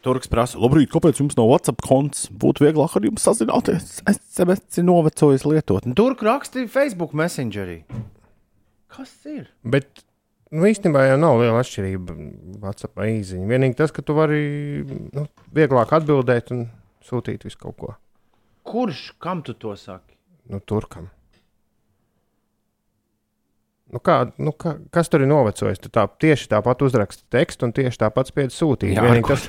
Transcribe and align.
Turks 0.00 0.30
prasa, 0.32 0.56
labrīt, 0.60 0.88
kāpēc 0.92 1.18
jums 1.20 1.36
nav 1.36 1.50
WhatsApp 1.50 1.82
konts? 1.84 2.24
Būtu 2.32 2.64
vieglāk 2.64 2.94
ar 2.96 3.04
jums 3.04 3.24
sazināties. 3.26 3.98
Es 4.08 4.40
esmu 4.40 4.86
novecojis 4.88 5.44
lietotni. 5.44 5.92
Turk 5.98 6.24
rakstīja 6.24 6.70
Facebook 6.72 7.12
Messengerī. 7.16 7.82
Kas 8.90 9.12
ir? 9.28 9.50
Bet 9.60 10.02
nu, 10.48 10.64
īstenībā 10.70 11.04
jau 11.04 11.18
nav 11.20 11.36
liela 11.42 11.60
atšķirība 11.60 12.16
WhatsApp 12.64 13.04
īziņā. 13.04 13.44
Vienīgi 13.52 13.76
tas, 13.82 13.92
ka 13.92 14.04
tu 14.06 14.16
vari 14.16 14.40
nu, 14.88 15.26
vieglāk 15.56 15.92
atbildēt 16.00 16.54
un 16.56 16.64
sūtīt 17.04 17.44
visu 17.44 17.60
kaut 17.60 17.76
ko. 17.82 17.94
Kurš, 18.70 19.10
kam 19.20 19.44
tu 19.44 19.52
to 19.52 19.76
saki? 19.76 20.16
Nu, 20.48 20.62
turkam. 20.64 21.12
Nu 23.90 23.98
kā, 23.98 24.16
nu 24.38 24.52
kā, 24.54 24.76
kas 24.94 25.10
tur 25.10 25.24
ir 25.24 25.30
novecojis? 25.30 25.80
Tu 25.82 25.90
tā, 25.90 26.04
tieši 26.22 26.46
tāpat 26.52 26.84
uzraksti 26.86 27.24
tekstu 27.34 27.66
un 27.66 27.72
tieši 27.74 27.98
tāpat 28.04 28.30
spiedzi 28.30 28.54
sūtīt. 28.60 28.92
Jā, 28.94 29.02
Vienīgi 29.02 29.26
ko- 29.26 29.34
tas 29.34 29.48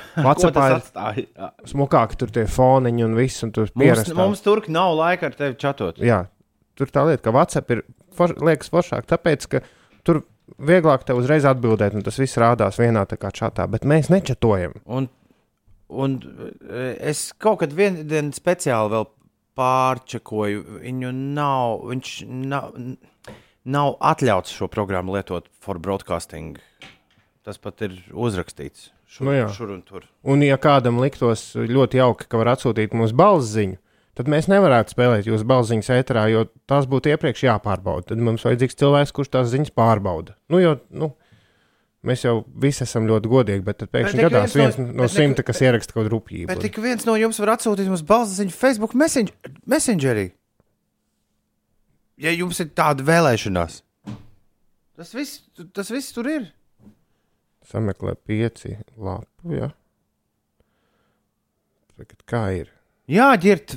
tas 0.56 1.20
ir 1.22 1.28
smukāk, 1.70 2.16
tur 2.18 2.34
tie 2.34 2.48
foniņi 2.50 3.06
un 3.06 3.14
viss, 3.20 3.44
un 3.46 3.54
Mums, 3.78 4.14
mums 4.18 4.42
tur 4.46 4.64
nav 4.74 4.96
laika 4.98 5.30
ar 5.30 5.38
tevi 5.38 5.60
čatot. 5.62 6.02
Jā, 6.02 6.24
tur 6.80 6.90
tā 6.90 7.06
lieta, 7.10 7.22
ka 7.28 7.36
WhatsApp 7.38 7.76
ir 7.76 7.84
for, 8.18 8.34
liekas 8.42 8.74
foršāk, 8.74 9.06
tāpēc, 9.14 9.48
ka 9.52 9.64
tur 10.08 10.24
vieglāk 10.58 11.06
te 11.06 11.16
uzreiz 11.18 11.46
atbildēt, 11.48 11.96
un 11.96 12.06
tas 12.06 12.18
viss 12.20 12.40
rādās 12.42 12.82
vienā 12.82 13.06
tā 13.10 13.20
kā 13.22 13.30
čatā, 13.36 13.68
bet 13.72 13.86
mēs 13.88 14.10
nečatojam. 14.12 14.74
Un, 14.90 15.08
un 15.90 16.18
e, 16.22 16.88
es 17.14 17.28
kaut 17.38 17.62
kad 17.62 17.78
vienu 17.78 18.08
dienu 18.10 18.34
speciāli 18.36 18.96
vēl 18.96 19.08
pārčekoju. 19.60 20.64
Viņu 20.82 21.12
nav, 21.38 21.82
viņš 21.92 22.12
nav, 22.52 22.72
nav 23.66 23.96
atļauts 24.02 24.54
šo 24.58 24.68
programmu 24.72 25.14
lietot 25.18 25.48
for 25.62 25.80
broadcasting. 25.80 26.58
Tas 27.46 27.58
pat 27.58 27.82
ir 27.82 27.96
uzrakstīts 28.14 28.90
šur, 29.10 29.26
Nu 29.28 29.34
jā. 29.34 29.48
šur 29.54 29.72
un 29.74 29.82
tur. 29.86 30.04
Un, 30.24 30.44
ja 30.46 30.58
kādam 30.62 31.00
liktos 31.02 31.52
ļoti 31.58 31.98
jauki, 32.02 32.28
ka 32.30 32.38
var 32.42 32.54
atsūtīt 32.56 32.94
mums 32.94 33.14
balss 33.18 33.50
ziņu, 33.56 33.80
tad 34.18 34.30
mēs 34.30 34.50
nevarētu 34.52 34.94
spēlēt 34.94 35.26
jūsu 35.30 35.48
balss 35.50 35.72
ziņas 35.72 35.90
ēterā, 35.98 36.28
jo 36.32 36.46
tās 36.70 36.86
būtu 36.90 37.10
iepriekš 37.14 37.48
jāpārbauda. 37.48 38.12
Tad 38.12 38.22
mums 38.22 38.46
vajadzīgs 38.46 38.78
cilvēks, 38.78 39.14
kurš 39.18 39.32
tās 39.34 39.50
ziņas 39.54 39.74
pārbauda. 39.74 40.36
Nu, 40.54 40.62
jo, 40.62 40.76
nu, 40.94 41.12
mēs 42.06 42.26
jau 42.28 42.44
visi 42.62 42.84
esam 42.86 43.10
ļoti 43.10 43.32
godīgi, 43.32 43.66
bet 43.66 43.82
pēkšņi 43.90 44.26
gadās 44.28 44.56
viens 44.58 44.78
no- 44.78 44.92
no, 45.02 45.08
simta, 45.10 45.44
kas 45.48 45.62
ieraksta 45.66 45.94
kaut 45.94 46.04
kādu 46.06 46.14
rupjību. 46.18 46.48
Bet 46.54 46.62
tik 46.66 46.78
viens 46.84 47.06
no 47.10 47.18
jums 47.18 47.40
var 47.42 47.56
atsūtīt 47.58 47.90
mums 47.90 48.06
balss 48.06 48.38
ziņu 48.38 48.54
Facebook 48.54 48.94
Messenger, 48.94 49.34
Messengerī. 49.66 50.32
Ja 52.22 52.32
jums 52.36 52.60
ir 52.62 52.70
tāda 52.78 53.02
vēlēšanās, 53.08 53.80
tas 55.00 55.14
viss, 55.18 55.40
tas 55.74 55.90
viss 55.90 56.14
tur 56.14 56.28
ir. 56.30 56.50
Sameklē 57.72 58.14
pieci 58.28 58.76
lapu, 58.98 59.56
jā. 59.56 59.72
Tagad 61.98 62.22
kā 62.30 62.44
ir? 62.60 62.70
Jā, 63.12 63.28
ģirt, 63.42 63.74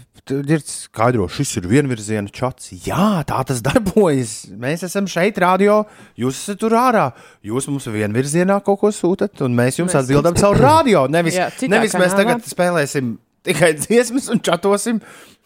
ģirt 0.47 0.69
skaidro, 0.71 1.25
šis 1.33 1.57
ir 1.59 1.65
vienvirziena 1.67 2.31
čats. 2.31 2.71
Jā, 2.87 3.25
tā 3.27 3.41
tas 3.49 3.63
darbojas. 3.65 4.35
Mēs 4.61 4.85
esam 4.87 5.09
šeit, 5.11 5.41
radio. 5.43 5.81
Jūs 6.21 6.39
esat 6.45 6.61
tur 6.63 6.77
ārā. 6.79 7.09
Jūs 7.45 7.67
mums 7.73 7.89
vienvirzienā 7.91 8.61
kaut 8.67 8.79
ko 8.85 8.93
sūtat, 8.95 9.41
un 9.47 9.57
mēs 9.59 9.81
jums 9.81 9.91
Mēs 9.97 10.01
atbildam 10.05 10.39
caur 10.39 10.61
radio. 10.61 11.07
Nevis, 11.11 11.41
Jā, 11.41 11.49
nevis 11.73 11.97
mēs 11.99 12.15
tagad 12.15 12.47
spēlēsim 12.47 13.17
tikai 13.45 13.73
dziesmas 13.81 14.31
un 14.33 14.41
čatosim 14.45 15.01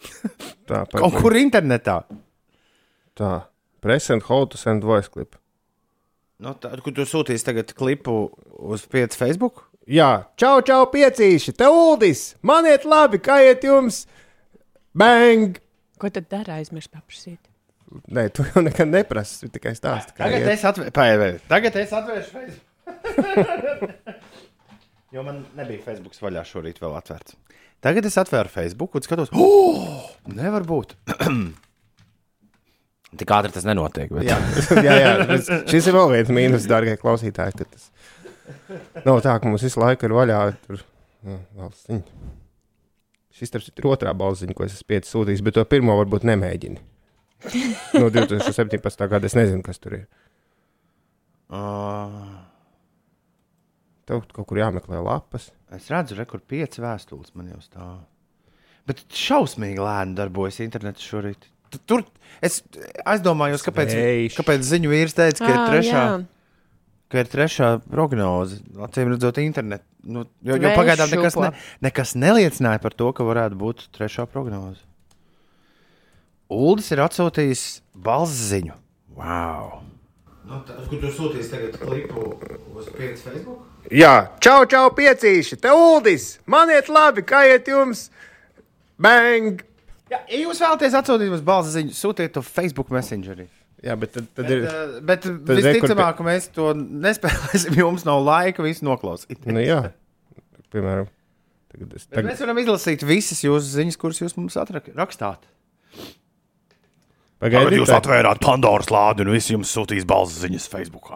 Tā, 0.69 0.83
pa- 0.85 0.99
kaut 1.01 1.17
kur 1.23 1.35
internetā. 1.39 2.03
Tā, 3.19 3.33
present, 3.83 4.23
hold 4.29 4.53
to 4.53 4.59
send 4.59 4.85
voice 4.87 5.11
clip. 5.11 5.35
Nu, 6.39 6.53
tā, 6.55 6.71
kur 6.79 6.93
tu 6.95 7.03
sūtīsi 7.03 7.43
tagad 7.43 7.73
klipu 7.75 8.13
uz 8.71 8.85
5 8.87 9.17
Facebook? 9.19 9.65
Jā, 9.89 10.29
čau, 10.39 10.61
čau, 10.63 10.85
piecīši, 10.93 11.55
te 11.59 11.67
uldis, 11.67 12.37
man 12.45 12.67
iet 12.69 12.85
labi, 12.87 13.19
kā 13.19 13.41
iet 13.43 13.65
jums? 13.67 14.05
Bang! 14.95 15.59
Ko 15.99 16.11
tad 16.13 16.29
dara 16.31 16.61
aizmirst 16.61 16.93
paprasīt? 16.93 17.41
Nē, 18.13 18.27
tu 18.31 18.45
jau 18.45 18.63
nekad 18.63 18.87
neprasi, 18.87 19.41
tu 19.41 19.51
tikai 19.51 19.73
stāsti. 19.75 20.15
kā 20.15 20.29
Tagad 20.29 20.45
iet. 20.45 20.51
es, 20.53 20.65
atver... 20.69 20.91
Paiet, 20.95 21.43
tagad 21.49 21.79
es 21.81 21.95
atvēršu 21.99 22.35
Facebook. 22.37 22.65
jo 25.15 25.25
man 25.25 25.41
nebija 25.57 25.83
Facebook 25.89 26.15
vaļā 26.23 26.45
šorīt 26.47 26.79
vēl 26.79 26.95
atvērts. 27.01 27.35
Tagad 27.83 28.07
es 28.07 28.19
atvēru 28.21 28.51
Facebook 28.53 28.95
un 28.95 29.03
skatos, 29.03 29.33
oh, 29.33 30.05
nevar 30.31 30.63
būt. 30.69 30.95
Tik 33.17 33.31
ātri 33.33 33.53
tas 33.55 33.65
nenotiek. 33.65 34.11
Bet... 34.13 34.27
Jā, 34.27 34.37
jā, 34.87 34.97
jā 35.01 35.13
bet 35.25 35.47
šis 35.71 35.89
ir 35.89 35.97
vēl 35.97 36.11
viens 36.13 36.33
mīnus, 36.35 36.67
dārgie 36.69 36.93
klausītāji. 36.99 37.57
ka 37.57 37.65
Tas 37.65 37.89
nav 39.07 39.23
tā, 39.25 39.33
ka 39.39 39.49
mums 39.49 39.65
visu 39.65 39.81
laiku 39.81 40.05
ir 40.05 40.15
vaļā. 40.17 40.43
Tur, 40.67 40.83
nu, 41.25 41.39
valstiņa. 41.57 42.29
Šis 43.39 43.53
taps 43.55 43.71
ir 43.71 43.87
otrā 43.87 44.13
balziņa, 44.17 44.53
ko 44.55 44.65
es 44.67 44.75
esmu 44.75 45.01
sūtījis, 45.07 45.43
bet 45.45 45.55
to 45.55 45.63
pirmo 45.69 45.95
varbūt 46.01 46.27
nemēģini. 46.27 46.81
No 47.95 48.09
2017. 48.11 49.05
gada 49.07 49.29
es 49.29 49.35
nezinu, 49.37 49.63
kas 49.63 49.79
tur 49.79 49.95
ir. 50.01 50.07
Uh, 51.49 52.43
Tev 54.09 54.25
kaut 54.33 54.47
kur 54.49 54.59
jāmeklē 54.59 54.99
lapas. 55.05 55.51
es 55.73 55.87
redzu, 55.89 56.17
re, 56.17 56.25
kur 56.29 56.41
pieci 56.41 56.81
vēstules 56.81 57.31
man 57.37 57.53
jau 57.53 57.61
stāv. 57.63 58.01
Bet 58.89 59.05
šausmīgi 59.13 59.81
lēni 59.81 60.17
darbojas 60.17 60.59
internets 60.65 61.05
šorīt. 61.05 61.47
Tu- 61.69 61.81
Tur 61.85 62.03
es 62.41 62.61
aizdomājos, 63.05 63.63
kāpēc, 63.65 63.93
Sveiš. 63.93 64.35
kāpēc 64.39 64.65
ziņu 64.69 64.89
vīrs 64.91 65.15
teica, 65.17 65.39
ka 65.45 65.49
ir 65.53 65.57
Ā, 65.59 65.65
trešā. 65.69 66.03
jā. 66.03 66.25
ka 67.09 67.19
ir 67.23 67.25
trešā 67.31 67.69
prognoze. 67.89 68.59
Acīm 68.85 69.09
redzot, 69.13 69.37
internetu. 69.41 69.83
Nu, 70.03 70.23
jo 70.45 70.55
jo 70.55 70.69
pagaidām 70.77 71.09
nekas, 71.11 71.35
ne, 71.35 71.49
nekas 71.83 72.13
neliecināja 72.15 72.79
par 72.81 72.93
to, 72.95 73.11
ka 73.13 73.23
varētu 73.27 73.57
būt 73.59 73.87
trešā 73.97 74.25
prognoze. 74.31 74.79
Uldis 76.49 76.89
ir 76.95 77.01
atsūtījis 77.03 77.63
balss 77.93 78.31
ziņu. 78.49 78.73
Wow! 79.19 79.81
Nu, 80.49 80.61
tā, 80.65 80.77
kur 80.89 80.97
tu 81.03 81.11
sūtīsi 81.13 81.51
tagad 81.51 81.75
klipu 81.77 82.23
uz 82.79 82.87
5 82.95 83.19
Facebook? 83.21 83.65
Jā, 83.93 84.29
čau, 84.41 84.63
čau, 84.69 84.87
piecīši, 84.97 85.59
te 85.61 85.69
uldis, 85.73 86.39
man 86.49 86.71
iet 86.73 86.89
labi, 86.89 87.21
kā 87.27 87.43
iet 87.51 87.67
jums? 87.69 88.07
Bang! 88.97 89.61
Jā, 90.09 90.19
ja 90.25 90.41
jūs 90.41 90.61
vēlaties 90.63 90.97
atsūtīt 90.97 91.31
mums 91.31 91.45
balss 91.45 91.73
ziņu, 91.75 91.93
sūtiet 91.97 92.33
to 92.35 92.43
Facebook 92.45 92.89
Messengerī. 92.93 93.45
Jā, 93.85 93.95
bet 93.99 94.11
tad, 94.15 94.25
tad 94.35 94.47
Bet, 94.47 94.55
ir. 94.55 94.65
uh, 94.67 94.95
bet 95.05 95.27
kur 95.27 95.59
visticamāk, 95.61 96.17
ka 96.17 96.25
mēs 96.27 96.49
to 96.55 96.71
nespēlēsim, 96.75 97.77
jo 97.79 97.91
mums 97.91 98.03
nav 98.07 98.19
laika 98.25 98.65
visu 98.65 98.83
noklausīt. 98.87 99.39
Nu, 99.47 99.61
jā, 99.63 99.83
piemēram, 100.73 101.07
tagad 101.71 101.93
es 101.95 102.07
Bet 102.09 102.17
tagad, 102.17 102.31
mēs 102.33 102.43
varam 102.43 102.59
izlasīt 102.65 103.05
visas 103.07 103.39
jūsu 103.45 103.77
ziņas, 103.77 103.99
kuras 104.01 104.19
jūs 104.23 104.35
mums 104.39 104.57
rakstāt. 104.59 105.47
Pagaidiet, 107.39 107.77
jūs 107.79 107.93
atvērāt 107.95 108.41
Pandoras 108.43 108.89
lādi 108.91 109.23
un 109.23 109.31
visi 109.31 109.53
jums 109.53 109.71
sūtīs 109.71 110.03
balss 110.07 110.41
ziņas 110.41 110.67
Facebook. 110.73 111.13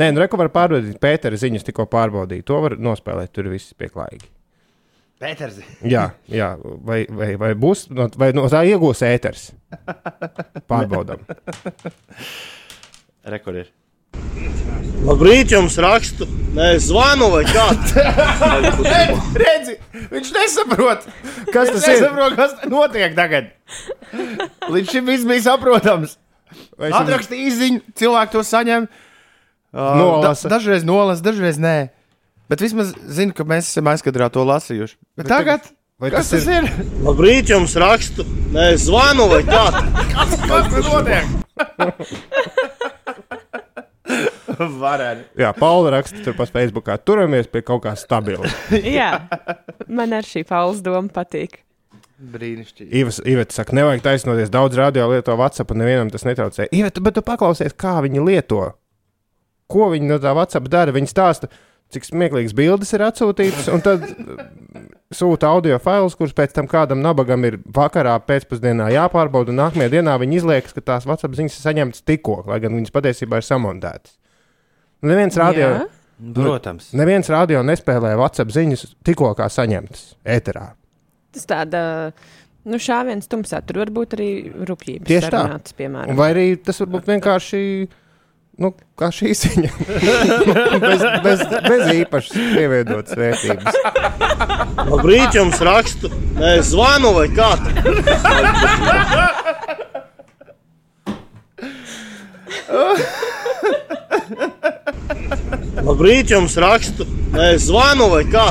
Nē, 0.00 0.08
nu, 0.10 0.22
reku 0.22 0.38
var 0.40 0.48
pārbaudīt. 0.54 0.96
Pētera 1.02 1.36
ziņas 1.38 1.66
tikko 1.68 1.84
pārbaudīja. 1.92 2.46
To 2.48 2.62
var 2.64 2.78
nospēlēt, 2.80 3.30
tur 3.36 3.52
viss 3.52 3.76
pieklājīgi. 3.78 4.30
Pēters. 5.24 5.60
Jā, 5.80 6.10
jā. 6.28 6.50
Vai, 6.84 7.04
vai, 7.08 7.30
vai 7.40 7.54
būs, 7.56 7.86
no, 7.96 8.10
vai 8.20 8.34
no 8.36 8.44
tā 8.52 8.60
iegūs 8.68 9.00
ēters? 9.08 9.46
Pārbaudām. 10.68 11.22
Rekur 13.32 13.62
ir. 13.62 13.70
Labrīt, 15.04 15.54
jums 15.54 15.78
rakstu. 15.80 16.28
Nē, 16.54 16.74
es 16.76 16.90
zvanu 16.90 17.30
vai 17.32 17.42
kā. 17.48 17.64
Redzi, 19.44 19.78
viņš 20.12 20.30
nesaprot. 20.36 21.08
Kas 21.48 21.72
tas 21.72 21.88
ir? 21.88 21.94
nesaprot, 21.94 22.36
kas 22.36 22.54
notiek 22.68 23.16
tagad. 23.16 23.48
Līdz 24.68 24.92
šim 24.92 25.08
viss 25.08 25.28
bija 25.28 25.46
saprotams. 25.48 26.18
Atrakstīja 26.76 27.48
izziņu, 27.48 27.82
cilvēki 27.96 28.36
to 28.36 28.44
saņem. 28.44 28.88
Uh, 29.74 29.96
Nolasa. 29.98 30.46
Da, 30.46 30.58
dažreiz 30.58 30.84
nolasa, 30.86 31.24
dažreiz 31.24 31.56
nē. 31.58 31.93
Bet 32.54 32.62
vismaz 32.62 32.92
zinu, 33.10 33.34
ka 33.34 33.42
mēs 33.42 33.66
esam 33.66 33.88
aizkadrā 33.90 34.28
to 34.30 34.44
lasījuši. 34.46 34.94
Bet 35.18 35.26
tagad, 35.26 35.64
vai 35.98 36.12
kas 36.14 36.28
tas 36.30 36.44
tas 36.46 36.52
ir? 36.54 36.68
Labrīt, 37.02 37.50
jums 37.50 37.72
rakstu. 37.82 38.22
Nē, 38.54 38.68
es 38.76 38.84
zvanu 38.86 39.26
vai 39.32 39.40
kā. 39.42 39.64
Kas 40.14 40.36
tas 40.38 40.86
notiek? 40.86 41.26
Varētu. 44.84 45.26
Jā, 45.42 45.50
Paula 45.58 45.96
raksta 45.96 46.22
tur 46.22 46.38
pa 46.38 46.46
Facebookā. 46.46 46.94
Turamies 47.02 47.50
pie 47.50 47.64
kaut 47.66 47.82
kā 47.88 47.96
stabila. 47.98 48.46
Jā, 49.00 49.10
man 49.90 50.14
arī 50.14 50.30
šī 50.36 50.44
paules 50.46 50.78
doma 50.86 51.10
patīk. 51.10 51.58
Brīnišķīgi. 52.22 52.90
Ivets, 53.02 53.18
Ivets 53.34 53.58
saka, 53.58 53.74
nevajag 53.74 54.06
taisnoties. 54.06 54.54
Daudz 54.54 54.78
radio 54.78 55.10
lieto 55.10 55.34
WhatsApp, 55.42 55.74
un 55.74 55.82
nevienam 55.82 56.14
tas 56.14 56.22
netraucē. 56.22 56.70
Ivets, 56.70 57.02
bet 57.02 57.18
tu 57.18 57.26
paklausies, 57.26 57.74
kā 57.74 57.98
viņi 58.06 58.22
lieto. 58.30 58.62
Ko 59.66 59.90
viņi 59.90 60.06
no 60.14 60.22
tā 60.22 60.38
WhatsApp 60.38 60.70
dara? 60.70 60.94
Viņi 60.94 61.10
stāsta, 61.10 61.50
cik 61.94 62.08
smieklīgas 62.08 62.54
bildes 62.56 62.92
ir 62.96 63.04
atsūtītas, 63.06 63.70
un 63.72 63.82
tad 63.84 64.04
mm, 64.04 64.84
sūta 65.14 65.50
audio 65.54 65.78
failus, 65.82 66.16
kurus 66.18 66.34
pēc 66.36 66.54
tam 66.56 66.68
kādam 66.70 67.02
nabagam 67.04 67.46
ir 67.48 67.60
vakarā, 67.64 68.16
pēcpusdienā 68.28 68.90
jāpārbauda, 68.94 69.54
un 69.54 69.62
nākamajā 69.62 69.96
dienā 69.96 70.18
viņi 70.22 70.40
izliekas, 70.42 70.76
ka 70.76 70.84
tās 70.92 71.08
WhatsApp 71.08 71.36
ziņas 71.38 71.58
ir 71.58 71.66
saņemtas 71.68 72.06
tikko, 72.08 72.42
lai 72.50 72.60
gan 72.64 72.76
viņas 72.76 72.94
patiesībā 72.94 73.40
ir 73.40 73.48
samontētas. 73.48 74.16
Neviens 75.04 75.36
radio, 75.40 75.68
Jā. 75.74 75.84
Protams. 76.34 76.92
Neviens 76.94 77.28
radio 77.32 77.60
nespēlē 77.66 78.14
WhatsApp 78.18 78.54
ziņas 78.54 78.86
tikko 79.04 79.32
kā 79.38 79.48
saņemtas 79.50 80.14
ēterā. 80.36 80.68
Tas 81.34 81.48
tāda, 81.50 81.80
nu, 82.68 82.78
šāviens 82.78 83.26
tumsā, 83.30 83.58
tur 83.66 83.82
var 83.82 83.90
būt 83.94 84.14
arī 84.16 84.28
rupjības 84.70 85.10
Tieši 85.10 85.32
tā. 85.34 85.42
piemēram. 85.80 86.16
Vai 86.18 86.30
arī 86.36 86.46
tas 86.62 86.78
var 86.84 86.92
būt 86.94 87.10
vienkārši. 87.10 87.60
Nu, 88.54 88.70
kā 88.94 89.08
šī 89.10 89.32
ziņa. 89.34 89.70
bez, 90.84 91.00
bez, 91.24 91.40
bez 91.64 91.82
īpašas 92.04 92.36
pievienotas 92.54 93.16
vērtības. 93.18 93.78
Labrīt, 94.92 95.34
jums 95.34 95.58
rakstu. 95.64 96.10
Nē, 96.38 96.52
zvanu 96.62 97.10
vai 97.16 97.26
kā. 97.34 97.50
Labrīt, 105.82 106.30
jums 106.30 106.54
rakstu. 106.62 107.08
Nē, 107.34 107.54
zvanu 107.58 108.12
vai 108.14 108.22
kā. 108.30 108.48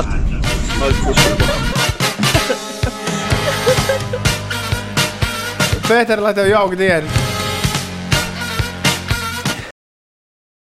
Pēter, 5.84 6.20
lai 6.20 6.36
tev 6.36 6.52
jauka 6.52 6.76
diena! 6.80 7.23